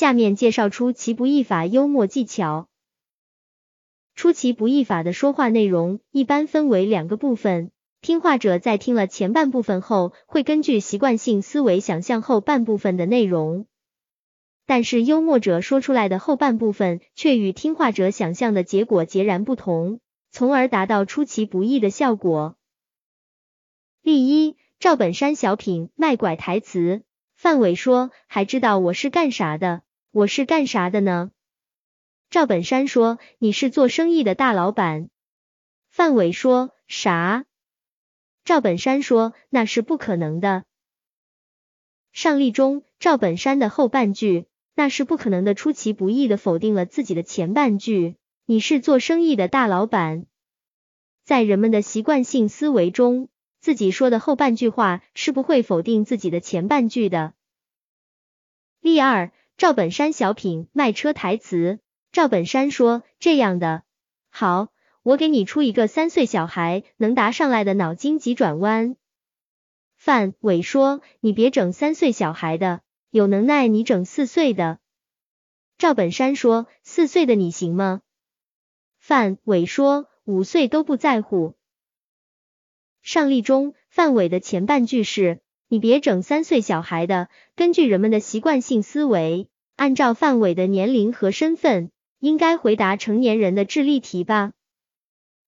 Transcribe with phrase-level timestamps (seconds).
[0.00, 2.70] 下面介绍出其不意法幽默技巧。
[4.14, 13.66] 出其不意法的说话内容一般分为两个部分，听话者在听了前半部分后，会根据习惯性思维想象后半部分的内容。
[14.64, 22.56] 但是幽默者说出来的后半部分却与听话者想象的结果截然不同，从而达到出其不意的效果。
[24.00, 27.02] 例一，赵本山小品卖拐台词，
[27.36, 29.82] 范伟说：“还知道我是干啥的？
[30.10, 31.30] 我是干啥的呢？”
[32.30, 35.08] 赵本山说：“你是做生意的大老板。”
[35.90, 37.44] 范伟说：“啥？”
[38.44, 40.64] 赵本山说：“那是不可能的。”
[42.12, 44.46] 上例中，赵本山的后半句。
[44.76, 48.16] 那是不可能的，出其不意的否定了自己的前半句。
[48.46, 50.24] 你是做生意的大老板，
[51.22, 53.28] 在人们的习惯性思维中，
[53.60, 57.34] 自己说的后半句话是不会否定自己的前半句的。
[58.80, 61.80] 例二，赵本山小品卖车台词，
[62.12, 63.82] 赵本山说这样的，
[64.30, 64.68] 好，
[65.02, 68.96] 我给你出一个三岁小孩能答上来的脑筋急转弯。
[69.98, 72.80] 范伟说，你别整三岁小孩的。
[73.10, 74.78] 有能耐你整四岁的，
[75.76, 78.00] 赵本山说四岁的你行吗？
[78.98, 81.54] 范伟说五岁都不在乎。
[83.02, 89.46] 上例中范伟的前半句是你别整三岁小孩的，根据人们的习惯性思维，
[89.76, 94.50] 按照范伟的年龄和身份，应该回答成年人的智力题吧。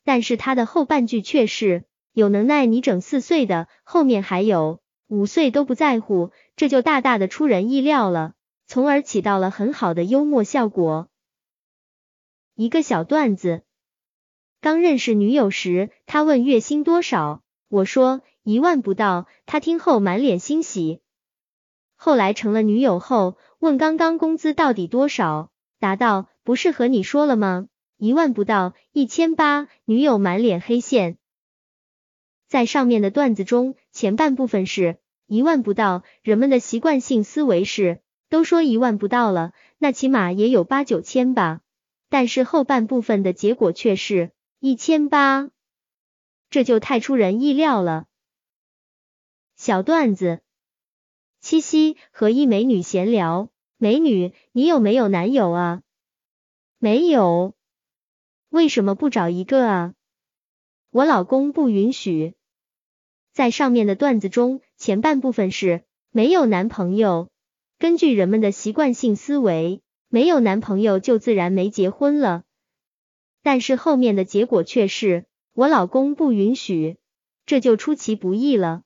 [0.05, 4.81] 但是他的后半句却是有能耐你整四岁的，后面还有。
[5.09, 8.34] 五岁都不在乎，这就大大的出人意料了，
[8.69, 11.09] 从而起到了很好的幽默效果。
[12.55, 13.64] 一个小段子：
[14.61, 21.01] 刚认识女友时，他问月薪多少，我说一万不到，他听后满脸欣喜。
[21.95, 27.69] 后来成了女友后，问刚刚工资到底多少，答道不是和你说了吗？
[27.97, 31.19] 一万不到，一千八，女友满脸黑线。
[32.48, 34.98] 在上面的段子中，前半部分是。
[35.27, 41.61] 一万不到，人们的习惯性思维是，都说一万不到了，那起码也有八九千吧。
[42.11, 45.48] 但是后半部分的结果却是一千八，
[46.51, 48.07] 这就太出人意料了。
[49.64, 50.40] 小段子：
[51.39, 55.83] 七夕和一美女闲聊，美女，你有没有男友啊？
[56.78, 57.55] 没有。
[58.48, 59.95] 为什么不找一个啊？
[60.90, 62.34] 我老公不允许。
[63.30, 67.30] 在上面的段子中，前半部分是没有男朋友，
[67.79, 72.42] 根据人们的习惯性思维，没有男朋友就自然没结婚了。
[73.44, 76.96] 但是后面的结果却是我老公不允许，
[77.46, 78.83] 这就出其不意了。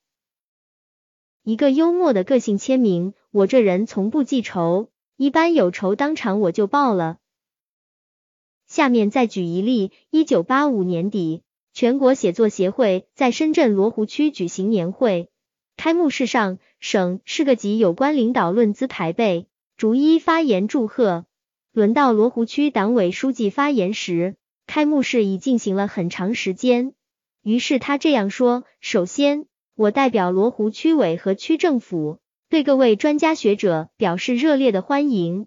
[1.46, 7.18] 一个幽默的个性签名：我这人从不记仇，一般有仇当场我就报了。
[8.66, 11.44] 下面再举一例：一九八五年底。
[11.72, 15.30] 全国写作协会在深圳罗湖区举行年会，
[15.76, 19.46] 开幕式上，省市各级有关领导论资排辈，
[19.76, 21.26] 逐一发言祝贺。
[21.70, 24.34] 轮到罗湖区党委书记发言时，
[24.66, 26.92] 开幕式已进行了很长时间，
[27.40, 35.46] 于是他这样说：首先，我代表罗湖区委和区政府，对各位专家学者表示热烈的欢迎。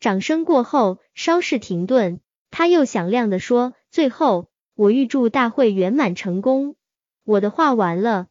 [0.00, 4.48] 掌声过后，稍事停顿，他又响亮的说：最后。
[4.74, 6.76] 我预祝大会圆满成功。
[7.24, 8.28] 我的话完了，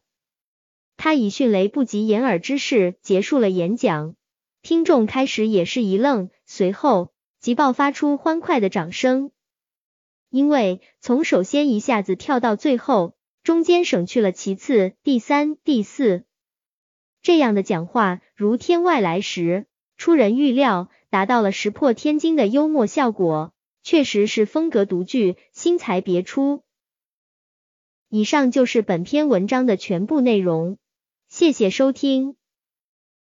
[0.96, 4.14] 他以迅雷不及掩耳之势结束了演讲。
[4.62, 9.30] 听众开始也是一愣，随后即爆发出欢快的掌声。
[10.30, 13.14] 因为从首先一下子跳到最后，
[13.48, 16.26] 中间省去了其次、第三、第四
[17.22, 19.64] 这样的讲话，如天外来时，
[19.96, 23.54] 出人预料，达到了石破天惊的幽默效果。
[23.82, 26.62] 确实是风格独具，新才别出。
[28.10, 30.76] 以上就是本篇文章的全部内容，
[31.30, 32.37] 谢谢收听。